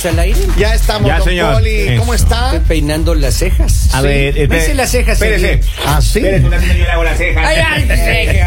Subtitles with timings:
[0.00, 0.40] estamos al aire.
[0.56, 1.54] Ya estamos, Ya, don señor.
[1.54, 1.96] Poli.
[1.98, 2.39] ¿Cómo está?
[2.70, 3.88] Peinando las cejas.
[3.92, 4.06] A Sí.
[4.06, 5.14] ver, espere- Mece las cejas.
[5.20, 5.52] espérese.
[5.54, 5.66] Henry.
[5.86, 6.18] Ah, sí.
[6.20, 7.44] Espérese, una señora, yo le hago las cejas.
[7.44, 8.38] Ay, ay,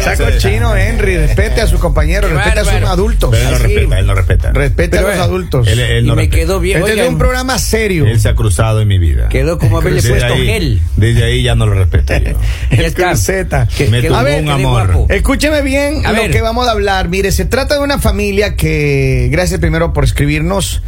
[0.04, 1.16] Saco chino, Henry.
[1.16, 3.30] Respete a su compañero, respete a sus adultos.
[3.30, 3.64] Pero él no Así.
[3.74, 4.52] respeta, él no respeta.
[4.52, 5.68] Respete a los eh, adultos.
[5.68, 6.36] Él, él Y no me respeta.
[6.44, 6.80] quedó bien.
[6.82, 8.04] Este es un programa serio.
[8.06, 9.30] Él se ha cruzado en mi vida.
[9.30, 10.82] Quedó como haberle Desde puesto ahí- gel.
[10.96, 12.36] Desde ahí ya no lo respeto yo.
[12.70, 13.66] El cruceta.
[13.74, 15.06] Que- Me ver, un amor.
[15.08, 17.08] Escúcheme bien A lo que vamos a hablar.
[17.08, 20.82] Mire, se trata de una familia que, gracias primero por escribirnos.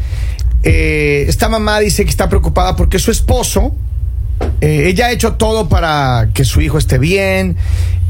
[0.70, 3.74] Eh, esta mamá dice que está preocupada porque su esposo,
[4.60, 7.56] eh, ella ha hecho todo para que su hijo esté bien.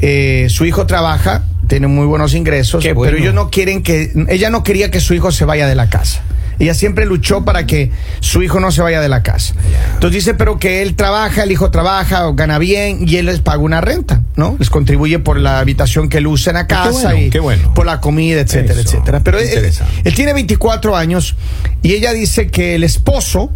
[0.01, 3.03] eh, su hijo trabaja, tiene muy buenos ingresos, bueno.
[3.03, 5.89] pero ellos no quieren que, ella no quería que su hijo se vaya de la
[5.89, 6.23] casa.
[6.59, 9.55] Ella siempre luchó para que su hijo no se vaya de la casa.
[9.95, 13.59] Entonces dice, pero que él trabaja, el hijo trabaja, gana bien y él les paga
[13.59, 14.57] una renta, ¿no?
[14.59, 17.75] Les contribuye por la habitación que él usa en la casa bueno, y qué bueno.
[17.75, 19.21] por la comida, etcétera, Eso, etcétera.
[19.23, 21.37] Pero él, tiene 24 años
[21.83, 23.53] y ella dice que el esposo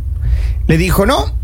[0.69, 1.35] le dijo, no,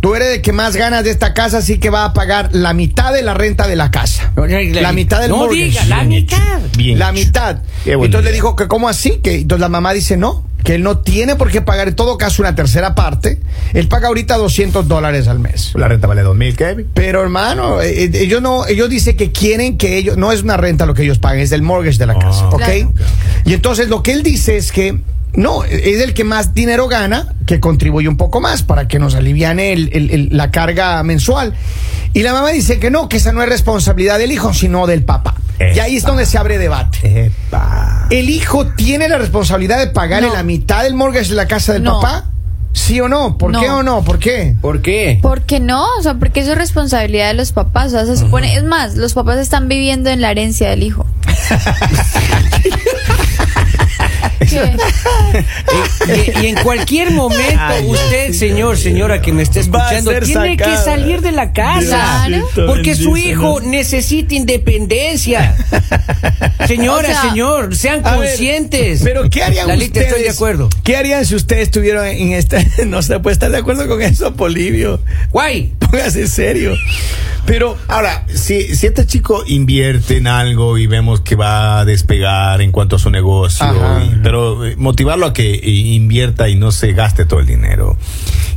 [0.00, 2.72] tú eres el que más ganas de esta casa, así que va a pagar la
[2.74, 4.32] mitad de la renta de la casa.
[4.36, 5.64] La mitad del No mortgage.
[5.64, 6.36] diga, la Bien hecho.
[6.36, 6.60] mitad.
[6.76, 7.62] Bien La mitad.
[7.84, 10.98] Entonces le dijo que cómo así, que entonces la mamá dice no, que él no
[10.98, 13.40] tiene por qué pagar en todo caso una tercera parte.
[13.74, 15.72] Él paga ahorita 200 dólares al mes.
[15.74, 16.86] La renta vale dos mil, Kevin.
[16.94, 20.56] Pero hermano, eh, eh, ellos no, ellos dicen que quieren que ellos, no es una
[20.56, 22.56] renta lo que ellos pagan, es del mortgage de la Ah, casa, ¿ok?
[22.58, 22.88] Claro.
[22.88, 23.46] ok, ok.
[23.46, 24.98] Y entonces lo que él dice es que
[25.34, 29.14] no, es el que más dinero gana, que contribuye un poco más para que nos
[29.14, 31.54] aliviane el- el- el- la carga mensual.
[32.14, 35.04] Y la mamá dice que no, que esa no es responsabilidad del hijo, sino del
[35.04, 35.34] papá.
[35.74, 37.26] Y ahí es donde se abre debate.
[37.26, 38.06] Epa.
[38.10, 40.34] ¿El hijo tiene la responsabilidad de pagarle No.
[40.34, 42.00] la mitad del mortgage de la casa del No.
[42.00, 42.24] papá?
[42.72, 43.36] ¿Sí o no?
[43.38, 43.60] ¿Por No.
[43.60, 44.04] qué o no?
[44.04, 44.54] ¿Por qué?
[44.60, 45.18] ¿Por qué?
[45.20, 45.84] ¿Por qué no?
[45.98, 47.88] O sea, porque eso es responsabilidad de los papás.
[47.88, 51.04] O sea, se supone, es más, los papás están viviendo en la herencia del hijo.
[54.48, 54.76] ¿Qué?
[56.08, 60.76] Y, y en cualquier momento, Ay, usted, señor, señora que me a escuchando, tiene que
[60.76, 62.26] salir de la casa.
[62.66, 63.68] Porque su hijo ¿no?
[63.68, 65.54] necesita independencia.
[66.66, 69.00] Señora, O sea, señor, sean ver, conscientes.
[69.02, 70.06] Pero ¿qué harían Lalita, ustedes?
[70.08, 70.68] estoy de acuerdo.
[70.82, 72.58] ¿Qué harían si ustedes estuvieran en esta?
[72.86, 75.00] No se puede estar de acuerdo con eso, Polivio.
[75.30, 75.72] Guay.
[75.78, 76.74] Póngase serio.
[77.48, 82.60] Pero Ahora, si, si este chico invierte en algo y vemos que va a despegar
[82.60, 83.66] en cuanto a su negocio,
[84.04, 87.96] y- pero eh, motivarlo a que eh, invierta y no se gaste todo el dinero,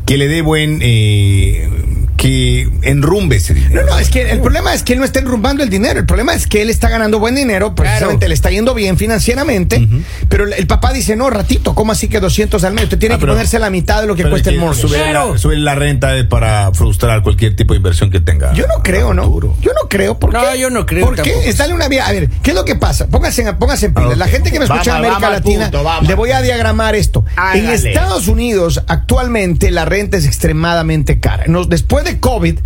[0.05, 1.69] que le dé buen, eh,
[2.17, 3.85] que enrumbe ese no, dinero.
[3.87, 5.99] no, es que el problema es que él no está enrumbando el dinero.
[5.99, 8.27] El problema es que él está ganando buen dinero, precisamente Claro.
[8.29, 9.87] le está yendo bien financieramente.
[10.29, 12.85] Pero el, el papá dice, no, ratito, ¿cómo así que 200 al mes?
[12.85, 14.81] Usted tiene Ah, que pero- ponerse la mitad de lo que cuesta es el mortgage.
[14.87, 15.33] Subir, Claro.
[15.33, 18.53] la, subir la renta es para frustrar cualquier tipo de inversión que tenga.
[18.53, 19.23] Yo no creo, ¿no?
[19.23, 19.55] Futuro.
[19.61, 20.19] Yo no creo.
[20.19, 21.39] ¿Por No, yo no creo ¿Por tampoco.
[21.41, 21.49] qué?
[21.49, 22.05] Es darle una vía.
[22.07, 23.07] A ver, ¿qué es lo que pasa?
[23.07, 24.11] Póngase en, póngase en pilas.
[24.11, 24.17] Ok.
[24.17, 26.07] La gente que me escucha en América Latina, punto, vamos.
[26.07, 27.25] le voy a diagramar esto.
[27.53, 27.71] En.
[27.71, 31.45] Estados Unidos, actualmente, la renta es extremadamente cara.
[31.47, 32.59] Nos- después de COVID,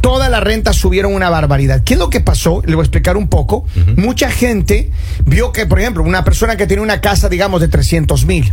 [0.00, 1.82] todas las rentas subieron una barbaridad.
[1.84, 2.62] ¿Qué es lo que pasó?
[2.64, 3.66] Le voy a explicar un poco.
[3.96, 4.90] Mucha gente
[5.24, 8.52] vio que, por ejemplo, una persona que tiene una casa, digamos, de 300 mil.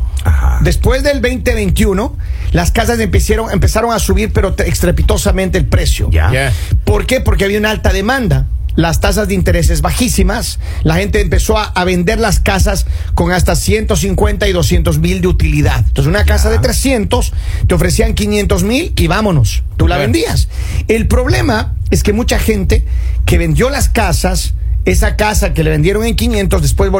[0.62, 2.16] Después del 2021,
[2.54, 6.10] las casas empezaron, empezaron a subir, pero te- estrepitosamente el precio.
[6.12, 6.32] Ya.
[6.32, 6.54] Ya.
[6.86, 7.22] ¿Por qué?
[7.22, 8.48] Porque había una alta demanda.
[8.76, 10.60] Las tasas de intereses bajísimas.
[10.84, 15.28] La gente empezó a, a vender las casas con hasta 150 y 200 mil de
[15.28, 15.80] utilidad.
[15.80, 17.34] Entonces, una casa de 300
[17.68, 19.64] te ofrecían 500 mil y vámonos.
[19.78, 20.48] Tú la vendías.
[20.88, 22.86] El problema es que mucha gente
[23.26, 26.92] que vendió las casas, esa casa que le vendieron en 500, después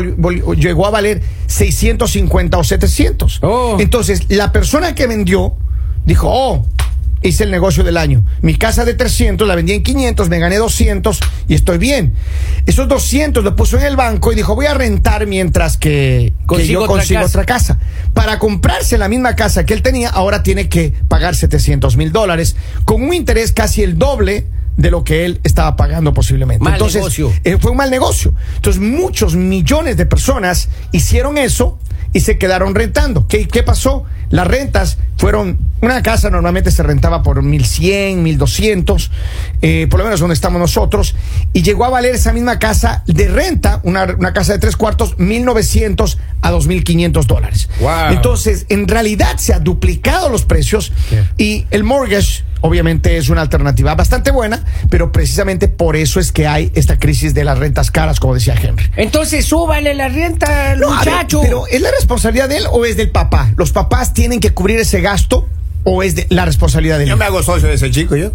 [0.58, 3.40] llegó a valer 650 o 700.
[3.42, 3.78] Oh.
[3.80, 5.56] Entonces, la persona que vendió
[6.06, 6.66] dijo, oh,
[7.24, 8.24] hice el negocio del año.
[8.42, 12.14] Mi casa de 300 la vendí en 500, me gané 200 y estoy bien.
[12.66, 16.68] Esos 200 lo puso en el banco y dijo, voy a rentar mientras que, que
[16.68, 17.30] yo consigo casa.
[17.40, 17.80] otra casa.
[18.14, 22.56] Para comprarse la misma casa que él tenía, ahora tiene que pagar 700 mil dólares
[22.86, 24.48] con un interés casi el doble
[24.78, 26.64] de lo que él estaba pagando posiblemente.
[26.64, 27.32] Mal Entonces, negocio.
[27.44, 28.34] eh, fue un mal negocio.
[28.56, 31.78] Entonces, muchos millones de personas hicieron eso
[32.12, 33.28] y se quedaron rentando.
[33.28, 34.06] ¿Qué, qué pasó?
[34.34, 39.12] Las rentas fueron, una casa normalmente se rentaba por 1100, 1200,
[39.62, 41.16] eh, por lo menos donde estamos nosotros,
[41.54, 45.20] y llegó a valer esa misma casa de renta, una, una casa de tres cuartos,
[45.20, 47.70] 1900 a 2500 dólares.
[47.80, 48.14] Wow.
[48.14, 50.92] Entonces, en realidad se han duplicado los precios
[51.38, 56.48] y el mortgage obviamente es una alternativa bastante buena, pero precisamente por eso es que
[56.48, 58.90] hay esta crisis de las rentas caras, como decía Henry.
[58.96, 61.42] Entonces, súbale la renta al No, ver, muchacho.
[61.44, 63.52] pero ¿es la responsabilidad de él o es del papá?
[63.58, 65.48] ¿Los papás tienen que cubrir ese gasto
[65.84, 67.10] o es de la responsabilidad de él?
[67.10, 68.32] Yo me hago socio de ese chico, yo.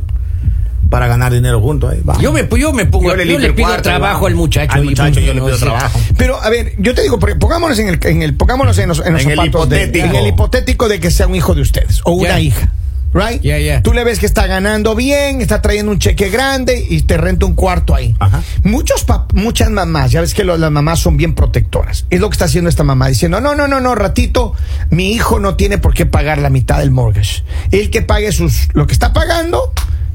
[0.91, 1.95] para ganar dinero juntos.
[2.21, 4.35] Yo me, yo me pongo, Yo yo le le, limpio el pido cuarto, trabajo al
[4.35, 4.73] muchacho.
[4.73, 6.01] Al yo le pido o sea, trabajo.
[6.17, 9.05] Pero, a ver, yo te digo, porque pongámonos en el, en el, pongámonos en los,
[9.05, 10.07] en los En el zapatos de- hipotético.
[10.07, 12.41] en el hipotético de que sea un hijo de ustedes o una Ya.
[12.41, 12.73] hija.
[13.15, 13.41] Right?
[13.41, 13.83] Ya.
[13.83, 17.47] Tú le ves que está ganando bien, está trayendo un cheque grande y te renta
[17.47, 18.15] un cuarto ahí.
[18.19, 18.43] Ajá.
[18.65, 22.05] Muchos pap- muchas mamás, ya ves que lo- las mamás son bien protectoras.
[22.11, 24.55] Es lo que está haciendo esta mamá, diciendo, no, no, no, no, ratito,
[24.91, 27.45] mi hijo no tiene por qué pagar la mitad del mortgage.
[27.71, 29.73] Él que pague sus, lo que está pagando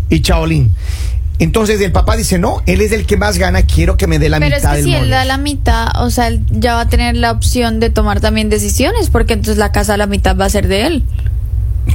[0.10, 0.72] y chaolín.
[1.40, 4.30] Entonces el papá dice, no, él es el que más gana, quiero que me dé
[4.30, 6.76] la Pero es mitad que del si él da la mitad, o sea, él ya
[6.76, 10.38] va a tener la opción de tomar también decisiones, porque entonces la casa la mitad
[10.38, 11.04] va a ser de él.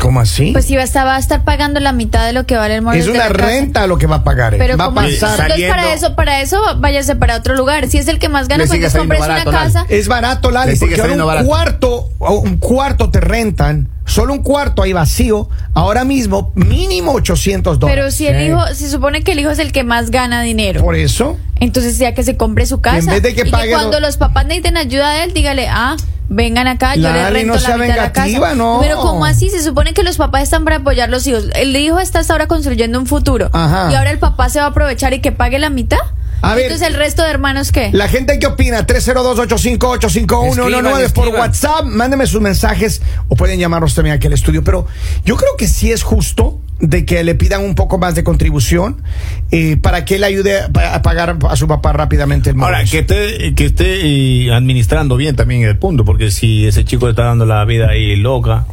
[0.01, 0.53] ¿Cómo así?
[0.53, 2.77] Pues si va a estar, va a estar pagando la mitad de lo que vale
[2.77, 3.47] el mortgage es de una la casa.
[3.47, 4.59] renta lo que va a pagar él.
[4.59, 5.41] Pero va a pasar.
[5.41, 7.89] Entonces para eso, para eso váyase para otro lugar.
[7.89, 9.87] Si es el que más gana, pues compres una barato, casa.
[9.89, 11.47] Es barato, Lali, porque ahora un barato.
[11.47, 17.79] cuarto, o un cuarto te rentan, solo un cuarto ahí vacío, ahora mismo mínimo 800
[17.79, 18.01] dólares.
[18.01, 18.45] Pero si el Sí.
[18.47, 20.81] hijo, se supone que el hijo es el que más gana dinero.
[20.83, 22.99] Por eso, Entonces ya que se compre su casa.
[22.99, 25.67] En vez de que y pague cuando lo- los papás necesiten ayuda de él, dígale,
[25.69, 25.97] ah,
[26.29, 28.57] vengan acá, yo Lali, les rento no la sea mitad de la vengativa, casa.
[28.57, 28.79] no.
[28.81, 31.47] Pero como así, se supone que los papás están para apoyar a los hijos.
[31.55, 33.51] El hijo está hasta ahora construyendo un futuro.
[33.53, 33.91] Ajá.
[33.91, 35.99] Y ahora el papá se va a aprovechar y que pague la mitad.
[36.41, 36.67] A ver.
[36.67, 37.91] Entonces el resto de hermanos qué?
[37.93, 41.29] la gente que opina, 302-858-5119 Escriban, por.
[41.29, 44.63] WhatsApp, mándenme sus mensajes o pueden llamarnos también aquí al estudio.
[44.63, 44.87] Pero
[45.25, 49.03] yo creo que sí es justo de que le pidan un poco más de contribución
[49.51, 52.79] eh, para que él ayude a pa- a pagar a su papá rápidamente el Ahora,
[52.79, 52.91] mortgage.
[52.91, 52.99] que
[53.39, 57.25] esté, que esté eh, administrando bien también el punto, porque si ese chico le está
[57.25, 58.65] dando la vida ahí loca.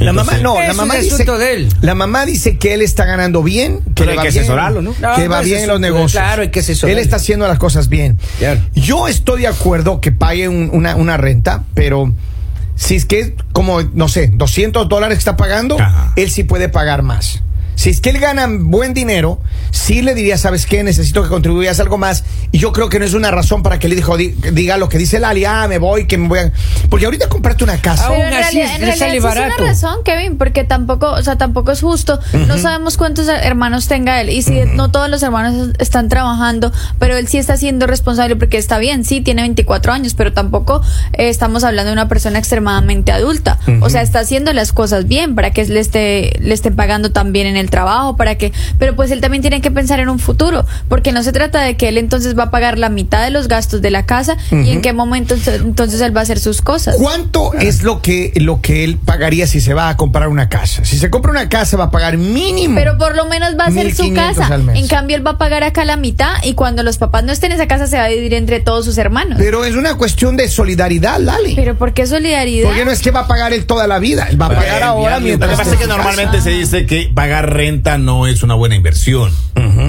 [0.00, 1.68] La mamá no, la mamá es dice de él.
[1.80, 4.40] La mamá dice que él está ganando bien, que Pero le hay va que bien,
[4.42, 4.92] asesorarlo, ¿no?
[4.94, 6.12] Que No, va bien en los negocios.
[6.12, 6.98] claro, hay que asesorarlo.
[6.98, 8.18] Él está haciendo las cosas bien.
[8.38, 8.60] Claro.
[8.74, 12.12] Yo estoy de acuerdo que pague un- una, una renta, pero
[12.76, 16.12] si es que es como, no sé, 200 dólares que está pagando, Ajá.
[16.16, 17.42] él sí puede pagar más.
[17.74, 19.38] Si es que él gana buen dinero,
[19.70, 20.82] sí le diría, ¿sabes qué?
[20.82, 22.24] Necesito que contribuyas algo más.
[22.52, 24.88] Y yo creo que no es una razón para que le dijo, di- diga lo
[24.88, 26.52] que dice Lali, ah, me voy, que me voy a...
[26.88, 28.06] Porque ahorita comprarte una casa.
[28.06, 29.54] Aún así en realidad sale barato.
[29.54, 32.18] es una razón, Kevin, porque tampoco, o sea, tampoco es justo.
[32.46, 37.16] No sabemos cuántos hermanos tenga él y si no todos los hermanos están trabajando, pero
[37.16, 40.82] él sí está siendo responsable porque está bien, sí, tiene 24 años, pero tampoco
[41.14, 43.58] eh, estamos hablando de una persona extremadamente adulta.
[43.80, 47.46] O sea, está haciendo las cosas bien para que le esté le estén pagando también
[47.46, 50.64] en el trabajo, para que, pero pues él también tiene que pensar en un futuro,
[50.88, 53.48] porque no se trata de que él entonces va a pagar la mitad de los
[53.48, 56.62] gastos de la casa y en qué momento ent- entonces él va a hacer sus
[56.62, 56.96] cosas.
[56.98, 60.84] ¿Cuánto es lo que, lo que él pagaría si se va a comprar una casa?
[60.84, 62.74] Si se compra una casa va a pagar mínimo.
[62.74, 64.54] Pero por lo menos va a ser su 1500 casa.
[64.74, 67.52] En cambio, él va a pagar acá la mitad y cuando los papás no estén
[67.52, 69.36] en esa casa se va a dividir entre todos sus hermanos.
[69.38, 71.54] Pero es una cuestión de solidaridad, Lali.
[71.54, 72.68] Pero ¿por qué solidaridad?
[72.68, 74.26] Porque no es que va a pagar él toda la vida.
[74.30, 75.50] Él va a pagar ahora Lo mientras.
[75.52, 76.44] que pasa es que normalmente casa.
[76.44, 79.32] se dice que pagar renta no es una buena inversión.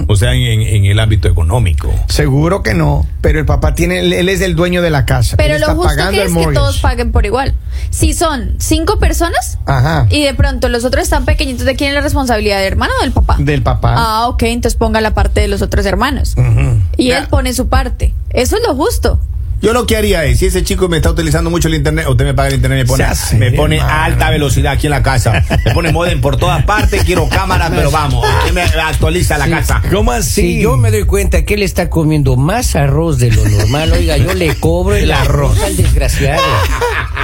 [0.08, 1.94] O sea, en, en el ámbito económico.
[2.08, 3.06] Seguro que no.
[3.22, 4.00] Pero el papá tiene.
[4.00, 5.38] Él es el dueño de la casa.
[5.38, 7.56] Pero Él lo está justo que es que todos paguen por igual.
[7.90, 10.08] Si son cinco personas Ajá.
[10.10, 12.58] y de pronto los otros están pequeñitos, ¿de quién es la responsabilidad?
[12.58, 13.36] ¿Del hermano o del papá?
[13.40, 13.96] Del papá.
[13.98, 16.36] Ah, ok, entonces ponga la parte de los otros hermanos.
[16.38, 16.82] Ujú.
[16.98, 17.20] Y Ya.
[17.20, 18.14] él pone su parte.
[18.32, 19.20] Eso es lo justo.
[19.60, 22.26] Yo lo que haría es, si ese chico me está utilizando mucho el internet, usted
[22.26, 25.44] me paga el internet, me pone, hace, me pone alta velocidad aquí en la casa,
[25.66, 29.52] me pone modem por todas partes, quiero cámaras, pero vamos, usted me actualiza la Sí.
[29.52, 29.82] casa.
[29.92, 30.42] ¿Cómo así?
[30.42, 34.18] Si yo me doy cuenta que él está comiendo más arroz de lo normal, oiga,
[34.18, 36.42] yo le cobro el arroz al desgraciado.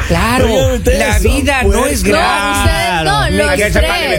[0.08, 0.48] Claro,
[0.98, 3.04] la vida no es No, gratis.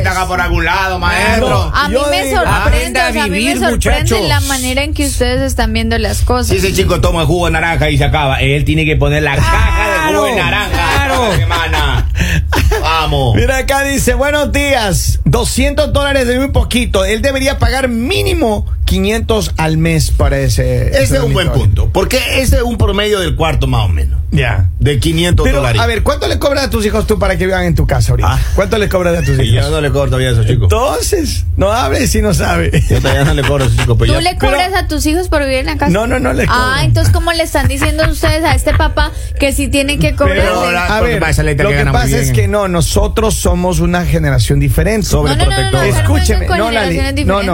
[0.05, 1.71] no, por algún lado, maestro.
[1.75, 5.07] A mí me sorprende, a o sea, a mí me sorprende la manera en que
[5.07, 6.49] ustedes están viendo las cosas.
[6.49, 9.23] Si ese chico toma el jugo de naranja y se acaba, él tiene que poner
[9.23, 11.37] la caja de jugo de naranja claro.
[11.37, 12.11] semana.
[12.83, 13.35] Vamos.
[13.35, 17.07] Mira acá dice, buenos días, 200 dólares de muy poquito.
[17.07, 20.89] Él debería pagar mínimo 500 al mes para ese.
[21.03, 24.21] Ese es un buen punto, porque ese es un promedio del cuarto más o menos,
[24.31, 24.71] Ya.
[24.81, 25.81] de 500 Pero, dólares.
[25.81, 28.13] a ver, ¿cuánto le cobras a tus hijos tú para que vivan en tu casa
[28.13, 28.33] ahorita?
[28.35, 28.39] Ah.
[28.55, 29.65] ¿Cuánto le cobras a tus hijos?
[29.65, 30.65] yo no le cobro todavía a esos chicos.
[30.65, 32.71] Entonces, no hables si no sabe.
[32.91, 35.07] Yo todavía no le cobro a esos chicos, pero ¿Tú ya- le cobras a tus
[35.07, 35.91] hijos por vivir en la casa?
[35.93, 36.81] No, no, no le Ah, cobro.
[36.85, 39.11] entonces ¿cómo le están diciendo ustedes a este papá
[39.41, 40.15] que sí tiene que?
[40.17, 45.07] Pero la- A ver, lo que pasa es que no, nosotros somos una generación diferente.
[45.07, 45.81] Sobre- no, no, no, no, protector.
[45.87, 46.89] no, no, Escúcheme, con no, no, no,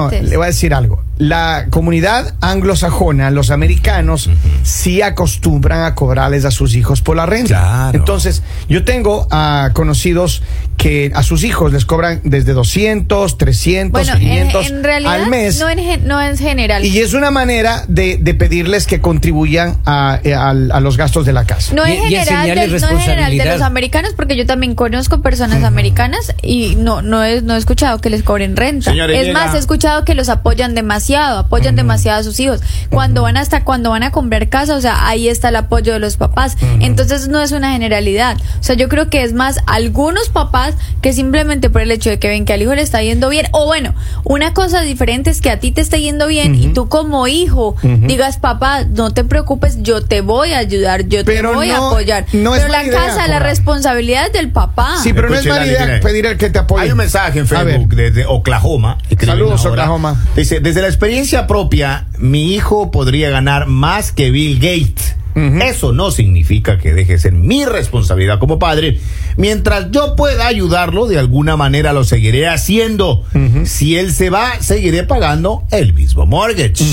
[0.09, 0.31] diferentes.
[0.31, 1.03] le voy a decir algo.
[1.21, 4.31] La comunidad anglosajona, los americanos,
[4.62, 7.49] sí acostumbran a cobrarles a sus hijos por la renta.
[7.49, 7.99] Claro.
[7.99, 9.29] Entonces, yo tengo
[9.75, 10.43] conocidos
[10.81, 15.27] que a sus hijos les cobran desde 200, 300, Bueno, en, 500 en realidad al
[15.29, 15.61] mes.
[15.61, 16.83] No, en gen- no es general.
[16.87, 21.35] Y es una manera de, de pedirles que contribuyan a, eh, a los gastos de
[21.35, 21.75] la casa.
[21.75, 24.47] No Y- es y general, enseñarles del- no es general de los americanos, porque yo
[24.47, 28.91] también conozco personas americanas y no no he, no he escuchado que les cobren renta.
[28.93, 28.97] Es
[29.27, 32.61] llega- más, he escuchado que los apoyan demasiado, apoyan demasiado a sus hijos.
[32.89, 35.99] Cuando van hasta cuando van a comprar casa, o sea, ahí está el apoyo de
[35.99, 36.57] los papás.
[36.81, 38.39] Entonces no es una generalidad.
[38.61, 40.70] O sea, yo creo que es más algunos papás
[41.00, 43.47] que simplemente por el hecho de que ven que al hijo le está yendo bien,
[43.53, 46.89] o bueno, una cosa diferente es que a ti te está yendo bien y tú
[46.89, 51.57] como hijo digas, papá, no te preocupes, yo te voy a ayudar, yo Pero te
[51.57, 52.27] voy a apoyar.
[52.33, 54.97] no es pero la idea casa, la responsabilidad es del papá.
[55.03, 56.85] Sí, pero no es mala idea pedir el que te apoye.
[56.85, 57.47] Hay un mensaje en.
[57.47, 58.99] Facebook desde Oklahoma.
[59.19, 59.83] Saludos, ahora.
[59.83, 60.25] Oklahoma.
[60.37, 65.17] Dice, desde la experiencia propia, mi hijo podría ganar más que Bill Gates.
[65.35, 68.99] Eso no significa que deje de ser mi responsabilidad como padre.
[69.37, 73.25] Mientras yo pueda ayudarlo, de alguna manera lo seguiré haciendo.
[73.65, 76.85] Si él se va, seguiré pagando el mismo mortgage.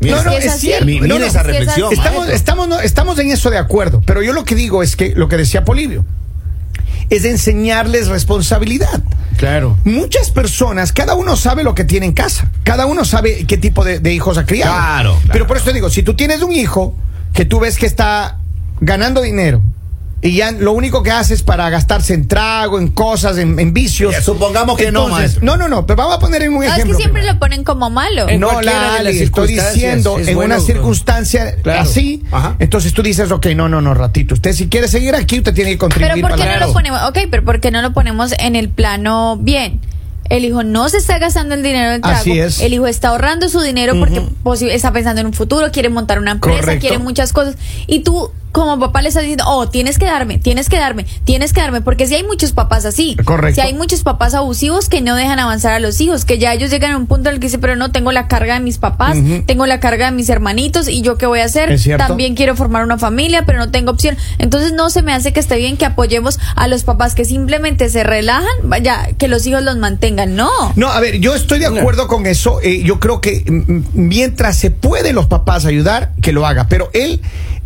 [0.00, 0.86] Mira, No, no, Es cierto.
[0.86, 1.92] mi- mira no, esa es reflexión.
[1.92, 5.14] Estamos, estamos, no, estamos en eso de acuerdo, pero yo lo que digo es que
[5.14, 6.04] lo que decía Polivio
[7.10, 9.02] es enseñarles responsabilidad.
[9.36, 9.76] Claro.
[9.84, 13.84] Muchas personas, cada uno sabe lo que tiene en casa, cada uno sabe qué tipo
[13.84, 14.72] de, de hijos ha criado.
[14.74, 15.28] Claro, claro.
[15.32, 16.94] Pero por eso te digo, si tú tienes un hijo
[17.32, 18.38] que tú ves que está
[18.80, 19.62] ganando dinero
[20.22, 23.72] y ya lo único que hace es para gastarse en trago, en cosas, en, en
[23.72, 24.12] vicios.
[24.12, 25.42] Ya, supongamos que no, maestro.
[25.42, 26.94] No, no, no, pero vamos a poner en un No, es ejemplo.
[26.94, 27.32] que siempre primero.
[27.34, 28.28] lo ponen como malo.
[28.28, 31.80] En No, cualquiera de las Lali, estoy circunstancias diciendo es en bueno, una circunstancia Claro.
[31.80, 32.56] así, Ajá.
[32.58, 35.70] entonces tú dices, ok, no, no, no, ratito, usted si quiere seguir aquí, usted tiene
[35.70, 37.00] que contribuir Pero ¿por qué para no lo ponemos?
[37.08, 39.80] Ok, pero ¿por qué no lo ponemos en el plano bien?
[40.30, 42.16] El hijo no se está gastando el dinero del trago.
[42.16, 42.60] Así es.
[42.60, 46.18] El hijo está ahorrando su dinero porque posi- está pensando en un futuro, quiere montar
[46.18, 46.80] una empresa, Correcto.
[46.80, 47.56] quiere muchas cosas.
[47.86, 51.52] Y tú, como papá, le estás diciendo, oh, tienes que darme, tienes que darme, tienes
[51.52, 51.80] que darme.
[51.80, 53.16] Porque si hay muchos papás así.
[53.24, 53.60] Correcto.
[53.60, 56.70] Si hay muchos papás abusivos que no dejan avanzar a los hijos, que ya ellos
[56.70, 58.78] llegan a un punto en el que dicen, pero no, tengo la carga de mis
[58.78, 59.16] papás,
[59.46, 61.70] tengo la carga de mis hermanitos y yo qué voy a hacer.
[61.70, 62.06] Es cierto.
[62.06, 64.16] También quiero formar una familia, pero no tengo opción.
[64.38, 67.88] Entonces no se me hace que esté bien que apoyemos a los papás que simplemente
[67.90, 70.34] se relajan, vaya, que los hijos los mantengan.
[70.34, 70.50] No.
[70.76, 72.60] No, a ver, yo estoy de acuerdo con eso.
[72.62, 73.44] eh, yo creo que
[73.94, 76.66] mientras se puede los papás ayudar, que lo haga.
[76.68, 77.20] Pero él,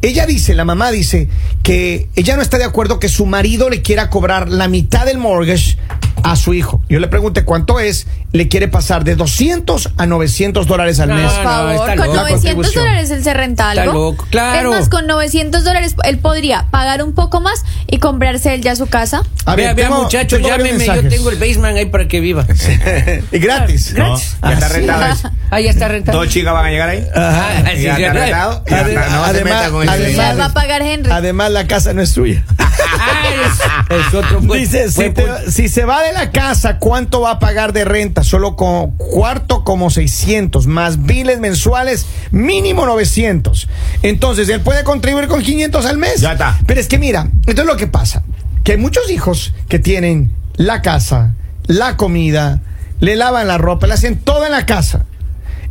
[0.08, 1.28] ella dice, la mamá dice
[1.62, 5.18] que ella no está de acuerdo que su marido le quiera cobrar la mitad del
[5.18, 5.78] mortgage
[6.24, 6.82] a su hijo.
[6.88, 11.14] Yo le pregunté cuánto es, le quiere pasar de 200 a 900 dólares al No,
[11.16, 11.30] mes.
[11.30, 12.14] Por no, favor, está con loco.
[12.14, 12.84] 900 contribución.
[12.84, 13.92] dólares él se renta Está algo.
[14.10, 14.72] loco, claro.
[14.72, 18.74] Es más, con 900 dólares él podría pagar un poco más y comprarse él ya
[18.74, 19.22] su casa.
[19.44, 22.46] A ver, vea, muchachos, llámeme, yo tengo el basement ahí para que viva.
[23.32, 23.92] y gratis.
[23.96, 25.30] No, ya está Ah, rentado eso.
[25.50, 26.18] Ah, ya está rentado.
[26.18, 27.06] Dos chicas van a llegar ahí.
[27.14, 28.64] Ajá, Ya está rentado.
[28.66, 31.12] No se además- meta con ese- además- Ya va a pagar Henry.
[31.12, 32.44] Además, la casa no es suya.
[33.66, 37.38] Ah, es, es otro Dice, te- si se va de la casa, ¿cuánto va a
[37.38, 38.22] pagar de renta?
[38.24, 43.68] Solo con cuarto como 600, más biles mensuales mínimo 900.
[44.02, 46.20] Entonces, él puede contribuir con 500 al mes.
[46.20, 46.58] Ya está.
[46.66, 48.22] Pero es que mira, esto es lo que pasa,
[48.62, 51.34] que hay muchos hijos que tienen la casa,
[51.66, 52.60] la comida,
[53.00, 55.06] le lavan la ropa, le hacen todo en la casa.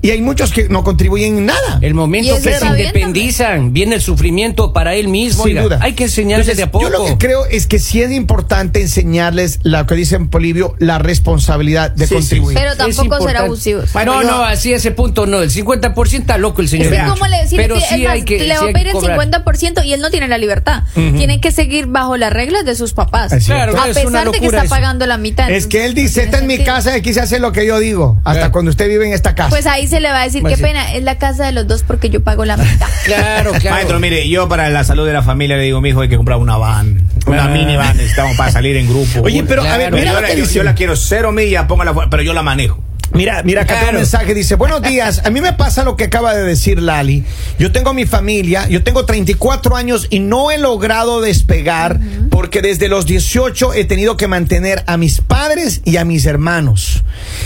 [0.04, 1.80] Y hay muchos que no contribuyen en nada.
[1.80, 5.46] El momento que se bien independizan, viene el sufrimiento para él mismo.
[5.46, 5.64] Sin oiga.
[5.64, 5.80] duda.
[5.82, 6.84] Hay que enseñarles Entonces, de a poco.
[6.84, 10.76] Yo lo que creo es que sí es importante enseñarles lo que dice en Polivio,
[10.78, 12.58] la responsabilidad de Sí, sí, contribuir.
[12.58, 13.94] Pero tampoco ser abusivos.
[13.94, 15.42] Bueno, no, no, así a ese punto no.
[15.42, 16.94] El 50% está loco el señor.
[16.94, 18.40] Es como le, si le Pero sí más, hay que.
[18.40, 19.18] le sí va a pedir el cobrar.
[19.18, 20.84] 50% y él no tiene la libertad.
[20.94, 23.34] Tiene que seguir bajo las reglas de sus papás.
[23.46, 24.70] Claro, a es una pesar de que locura está eso.
[24.70, 25.50] pagando la mitad.
[25.50, 27.80] Es que él dice, esta es mi casa y aquí se hace lo que yo
[27.80, 28.20] digo.
[28.26, 29.50] Hasta cuando usted vive en esta casa.
[29.50, 30.64] Pues ahí se le va a decir, Pues qué sí.
[30.64, 32.88] pena, es la casa de los dos porque yo pago la mitad.
[33.06, 33.76] Claro, claro.
[33.76, 36.18] Maestro, mire, yo para la salud de la familia le digo, mi hijo, hay que
[36.18, 37.48] comprar una van, una Ah.
[37.50, 39.22] minivan, necesitamos para salir en grupo.
[39.24, 40.54] Oye, pero a ver, mira yo, lo la, que yo- dice.
[40.56, 42.84] yo la quiero cero millas, póngala fuera, pero yo la manejo.
[43.12, 43.98] Mira, mira, acá tengo Claro.
[43.98, 47.24] un mensaje, dice, buenos días, a mí me pasa lo que acaba de decir Lali,
[47.60, 52.00] yo tengo mi familia, yo tengo 34 años y no he logrado despegar
[52.32, 57.04] porque desde los 18 he tenido que mantener a mis padres y a mis hermanos.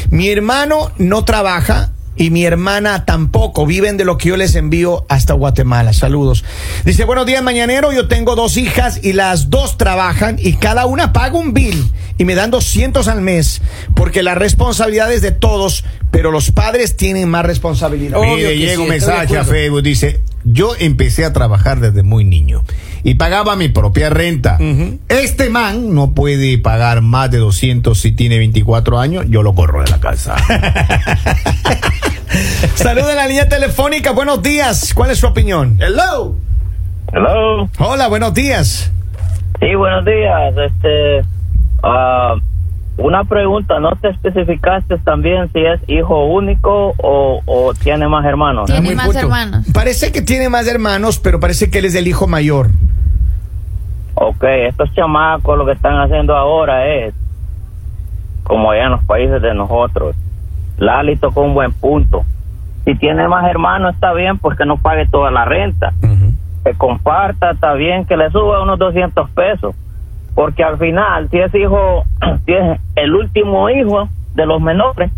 [0.09, 1.91] Mi hermano no trabaja.
[2.17, 5.93] Y mi hermana tampoco, viven de lo que yo les envío hasta Guatemala.
[5.93, 6.43] Saludos.
[6.83, 7.91] Dice, buenos días, mañanero.
[7.93, 12.25] Yo tengo dos hijas y las dos trabajan y cada una paga un bill y
[12.25, 13.61] me dan 200 al mes
[13.95, 18.19] porque la responsabilidad es de todos, pero los padres tienen más responsabilidad.
[18.19, 19.43] Mire, llega sí, un mensaje a.
[19.43, 22.63] Facebook, dice, yo empecé a trabajar desde muy niño
[23.03, 24.57] y pagaba mi propia renta.
[25.09, 29.83] Este man no puede pagar más de 200 si tiene 24 años, yo lo corro
[29.83, 30.35] de la casa.
[32.75, 34.11] Saludos en la línea telefónica.
[34.11, 34.93] Buenos días.
[34.93, 35.77] ¿Cuál es su opinión?
[35.79, 36.35] Hello.
[37.13, 37.69] Hello.
[37.79, 38.91] Hola, buenos días.
[39.59, 40.53] Sí, buenos días.
[40.57, 41.21] Este,
[41.83, 42.35] Ah,
[42.97, 48.65] una pregunta, ¿no te especificaste también si es hijo único o, o tiene más hermanos?
[48.65, 49.19] Tiene más punto.
[49.19, 49.65] hermanos.
[49.73, 52.69] Parece que tiene más hermanos, pero parece que él es el hijo mayor.
[54.15, 57.13] Ok, estos chamacos lo que están haciendo ahora es,
[58.43, 60.15] como allá en los países de nosotros,
[60.77, 62.25] Lali tocó un buen punto.
[62.83, 65.93] Si tiene más hermanos está bien, pues que no pague toda la renta.
[66.63, 69.75] Que comparta, está bien, que le suba unos 200 pesos.
[70.37, 72.05] Porque al final, si es hijo,
[72.45, 75.09] si es el último hijo de los menores,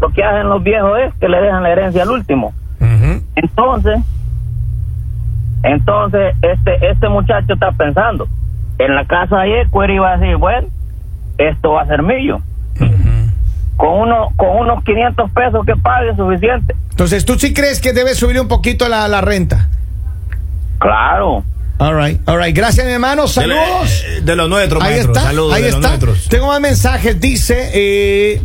[0.00, 2.52] lo que hacen los viejos es que le dejan la herencia al último.
[3.36, 4.00] Entonces,
[5.62, 8.26] entonces este este muchacho está pensando,
[8.78, 10.66] en la casa ayer Cuero iba a decir, bueno,
[11.38, 12.40] esto va a ser mío.
[13.76, 16.74] Con uno, con unos 500 pesos que pague es suficiente.
[16.90, 19.68] Entonces, ¿tú sí crees que debe subir un poquito la, la renta?
[20.80, 21.44] Claro.
[21.80, 22.54] All right, all right.
[22.54, 23.22] Gracias, mi hermano.
[23.22, 24.04] De, Saludos.
[24.06, 25.12] eh, de los nuestros, Ahí maestro.
[25.14, 25.88] está, Saludos ahí de los está.
[25.88, 26.28] nuestros.
[26.28, 27.18] Tengo más mensajes.
[27.18, 28.42] Dice, eh,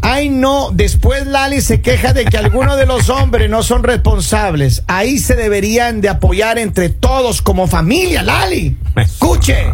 [0.00, 4.82] ay no, después Lali se queja de que algunos de los hombres no son responsables.
[4.86, 8.76] Ahí se deberían de apoyar entre todos como familia, Lali.
[8.96, 9.66] Escuche.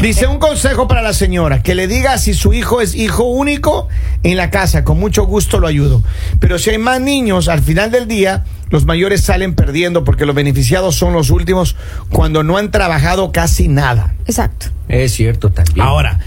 [0.00, 3.88] Dice un consejo para la señora, que le diga si su hijo es hijo único
[4.22, 6.02] en la casa, con mucho gusto lo ayudo.
[6.40, 10.34] Pero si hay más niños, al final del día, los mayores salen perdiendo porque los
[10.34, 11.76] beneficiados son los últimos
[12.10, 14.14] cuando no han trabajado casi nada.
[14.26, 14.66] Exacto.
[14.88, 15.86] Es cierto también.
[15.86, 16.20] Ahora,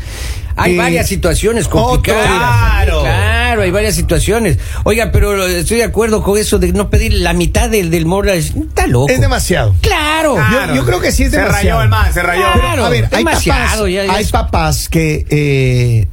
[0.61, 2.25] Hay Eh, varias situaciones complicadas.
[2.27, 3.01] Claro.
[3.01, 4.57] Claro, hay varias situaciones.
[4.83, 8.53] Oiga, pero estoy de acuerdo con eso de no pedir la mitad del, del mortgage.
[8.59, 9.09] Está loco.
[9.11, 9.75] Es demasiado.
[9.81, 10.35] Claro.
[10.35, 10.75] Claro.
[10.75, 11.79] yo creo que sí es se demasiado.
[11.79, 12.43] rayó el man, se rayó.
[12.53, 12.85] Claro.
[12.85, 16.07] a ver, hay papás, demasiado, ya- ya hay es- papás que eh,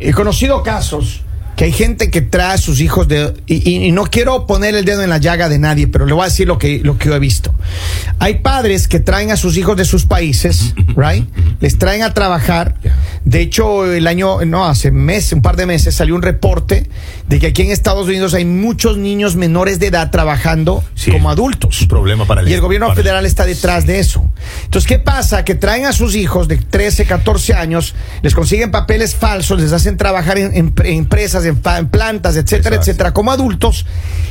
[0.00, 1.22] he conocido casos
[1.58, 4.76] que hay gente que trae a sus hijos de y, y- y no quiero poner
[4.76, 6.96] el dedo en la llaga de nadie, pero le voy a decir lo que lo
[6.98, 7.52] que yo he visto.
[8.20, 11.28] Hay padres que traen a sus hijos de sus países, right?
[11.60, 12.76] Les traen a trabajar.
[13.24, 16.88] De hecho, el año no hace meses, un par de meses salió un reporte
[17.28, 21.30] de que aquí en Estados Unidos hay muchos niños menores de edad trabajando Sí, como
[21.30, 21.82] adultos.
[21.82, 24.24] un problema para el Y el gobierno federal está detrás de eso.
[24.64, 25.44] Entonces, ¿qué pasa?
[25.44, 29.96] Que traen a sus hijos de 13, 14 años, les consiguen papeles falsos, les hacen
[29.98, 32.80] trabajar en, en- en empresas, en plantas, etcétera, Exacto.
[32.90, 33.84] etcétera, como adultos,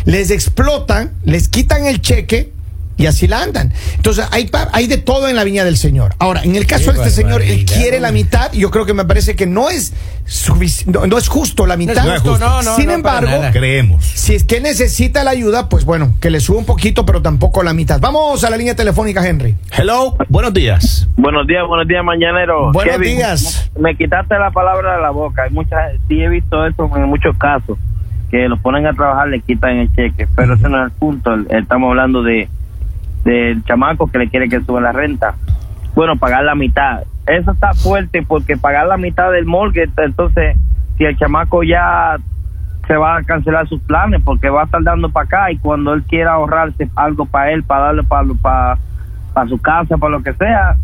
[0.05, 2.51] les explotan, les quitan el cheque.
[2.97, 3.71] Y así la andan.
[3.95, 6.15] Entonces, hay, hay de todo en la viña del Señor.
[6.17, 8.51] Ahora, en el caso Qué de este señor, él quiere la mitad.
[8.53, 9.93] Yo creo que me parece que no es,
[10.87, 12.03] no, no es justo la mitad.
[12.03, 13.29] No es justo, no, no, Sin embargo.
[13.53, 14.03] Creemos.
[14.03, 17.61] si es que necesita la ayuda, pues bueno, que le suba un poquito, pero tampoco
[17.61, 17.99] la mitad.
[18.01, 19.55] Vamos a la línea telefónica, Henry.
[19.77, 21.07] Hello, buenos días.
[21.17, 22.71] Buenos días, buenos días, mañanero.
[22.71, 23.69] Buenos Kevin, días.
[23.79, 25.43] Me quitaste la palabra de la boca.
[25.43, 27.77] Hay muchas, sí he visto eso en muchos casos,
[28.31, 31.33] que los ponen a trabajar, le quitan el cheque, pero ese no es el punto.
[31.33, 32.49] El- Estamos hablando de
[33.23, 35.35] del chamaco que le quiere que suba la renta.
[35.95, 37.03] Bueno, pagar la mitad.
[37.25, 40.55] Eso está fuerte porque pagar la mitad del mortgage, entonces,
[40.97, 42.17] si el chamaco ya
[42.87, 45.93] se va a cancelar sus planes porque va a estar dando para acá y cuando
[45.93, 48.77] él quiera ahorrarse algo para él, para darle para, para,
[49.33, 50.77] para su casa, para lo que sea,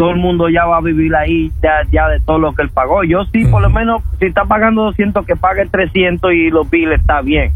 [0.00, 2.70] todo el mundo ya va a vivir ahí ya, ya de todo lo que él
[2.70, 3.04] pagó.
[3.04, 6.98] Yo sí, por lo menos, si está pagando 200, que pague 300 y los billes
[7.00, 7.52] está bien.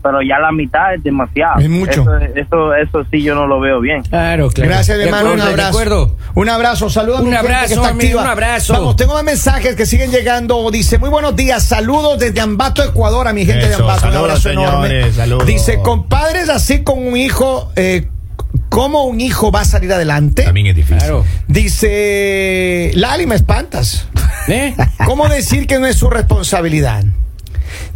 [0.00, 1.58] Pero ya la mitad es demasiado.
[1.60, 2.02] Es mucho.
[2.02, 4.02] Eso, eso, eso sí yo no lo veo bien.
[4.04, 4.70] Claro, claro.
[4.70, 5.32] Gracias, De hermano.
[5.32, 5.68] Un acuerdo, abrazo.
[5.70, 6.16] acuerdo.
[6.36, 6.88] Un abrazo.
[6.90, 7.18] Saludos.
[7.18, 8.22] a Un mi gente que abrazo, está amigo, activa.
[8.22, 8.72] un abrazo.
[8.74, 10.70] Vamos, tengo más mensajes que siguen llegando.
[10.70, 11.64] Dice, muy buenos días.
[11.66, 14.06] Saludos desde Ambato, Ecuador, a mi gente de Ambato.
[14.06, 14.88] Un saludos, abrazo enorme.
[14.88, 15.46] señores, saludos.
[15.46, 18.06] Dice, compadres así con un hijo, eh,
[18.68, 20.42] ¿cómo un hijo va a salir adelante?
[20.42, 20.98] También es difícil.
[20.98, 21.24] Claro.
[21.46, 24.06] Dice, Lali, me espantas.
[24.48, 24.74] ¿Eh?
[25.04, 27.04] ¿Cómo decir que no es su responsabilidad?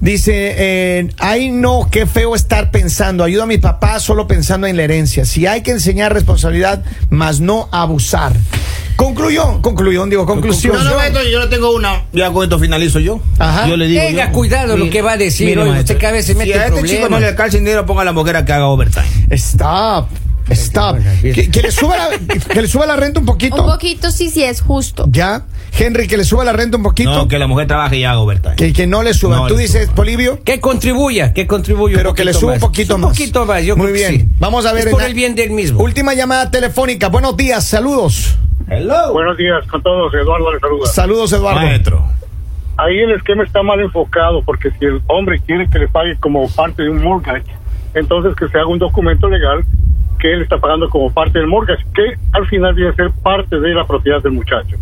[0.01, 4.77] Dice, eh, ay no, qué feo estar pensando, ayuda a mi papá solo pensando en
[4.77, 5.25] la herencia.
[5.25, 8.33] Si hay que enseñar responsabilidad, más no abusar.
[8.97, 10.77] Concluyó, concluyó, digo, conclusión.
[10.77, 12.05] No, no, maestro, yo no tengo una.
[12.13, 13.21] Ya con esto finalizo yo.
[13.39, 13.69] Ajá.
[13.69, 14.03] Yo le digo.
[14.03, 16.35] Tenga yo- cuidado lo que va a decir, Mire, oye, maestro, usted cada vez se
[16.35, 18.53] mete Si a este chico no le alcanza dinero, ponga a la mujer a que
[18.53, 19.07] haga overtime.
[19.31, 20.09] Stop,
[20.53, 20.99] stop.
[21.23, 22.09] Que, que le suba la,
[22.53, 23.63] que le suba la renta un poquito.
[23.63, 25.05] Un poquito sí, sí es justo.
[25.11, 25.45] Ya,
[25.79, 27.11] Henry, que le suba la renta un poquito.
[27.11, 28.57] No, que la mujer trabaje y haga overtime.
[28.57, 29.37] que, que no le suba.
[29.37, 29.95] No Tú le dices, suba.
[29.97, 30.43] Polivio.
[30.45, 31.97] Que contribuya, que contribuya.
[31.97, 32.61] Pero un que le suba un más.
[32.69, 33.11] poquito Un más.
[33.11, 34.21] poquito más, yo Muy creo que bien.
[34.29, 34.35] sí.
[34.39, 34.89] Vamos a ver.
[34.89, 35.81] Es por el bien del mismo.
[35.83, 37.09] Última llamada telefónica.
[37.09, 38.37] Buenos días, saludos.
[38.69, 39.13] Hello.
[39.13, 40.87] Buenos días con todos, Eduardo les saluda.
[40.87, 41.61] Saludos, Eduardo.
[41.61, 42.09] Maestro.
[42.79, 46.49] Ahí el esquema está mal enfocado porque si el hombre quiere que le pague como
[46.49, 47.45] parte de un mortgage,
[47.95, 49.63] entonces que se haga un documento legal
[50.23, 53.59] que él está pagando como parte del mortgage, que al final viene a ser parte
[53.59, 54.77] de la propiedad del muchacho.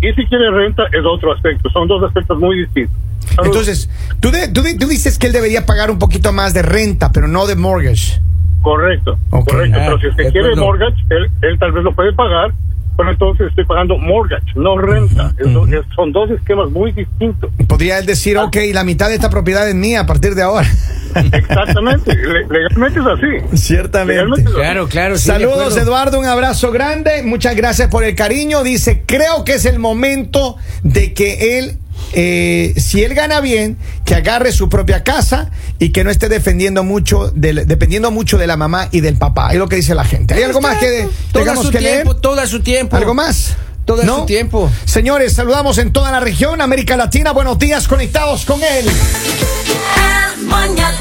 [0.00, 2.96] Y si quiere renta es otro aspecto, son dos aspectos muy distintos.
[3.36, 3.46] Saludos.
[3.46, 3.90] Entonces,
[4.20, 7.12] tú, de- tú, di- tú dices que él debería pagar un poquito más de renta,
[7.12, 8.18] pero no de mortgage.
[8.62, 9.50] Correcto, Ok.
[9.50, 9.78] correcto.
[9.78, 10.64] Ah, pero si de que quiere acuerdo.
[10.64, 12.52] mortgage, él, él tal vez lo puede pagar,
[12.96, 15.32] pero entonces estoy pagando mortgage, no renta.
[15.38, 17.50] Entonces, son dos esquemas muy distintos.
[17.68, 20.66] Podría él decir, ok, la mitad de esta propiedad es mía a partir de ahora.
[21.32, 23.56] Exactamente, le- legalmente es así.
[23.56, 24.14] Ciertamente.
[24.14, 24.52] Legalmente.
[24.52, 25.16] Claro, claro.
[25.18, 25.76] sí, de Saludos.
[25.76, 28.62] Eduardo, un abrazo grande, muchas gracias por el cariño.
[28.62, 31.78] Dice, creo que es el momento de que él,
[32.12, 36.82] eh, si él gana bien, que agarre su propia casa y que no esté defendiendo
[36.84, 39.50] mucho, del- dependiendo mucho de la mamá y del papá.
[39.52, 40.34] Es lo que dice la gente.
[40.34, 42.02] ¿Hay algo más que tengamos su que leer?
[42.02, 42.96] tiempo, todo su tiempo.
[42.96, 43.56] ¿Algo más?
[43.84, 44.18] Todo ¿No?
[44.20, 44.70] su tiempo.
[44.84, 47.32] Señores, saludamos en toda la región, América Latina.
[47.32, 48.86] Buenos días, conectados con él.
[50.36, 51.00] El mañanero